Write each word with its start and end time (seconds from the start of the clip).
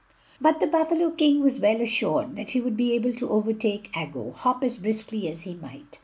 But 0.41 0.59
the 0.59 0.65
buffalo 0.65 1.11
king 1.11 1.43
was 1.43 1.59
well 1.59 1.79
assured 1.79 2.35
that 2.35 2.49
he 2.49 2.59
would 2.59 2.75
be 2.75 2.93
able 2.93 3.13
to 3.13 3.29
overtake 3.29 3.91
Aggo, 3.93 4.31
hop 4.33 4.63
as 4.63 4.79
briskly 4.79 5.27
as 5.27 5.43
he 5.43 5.53
might. 5.53 5.99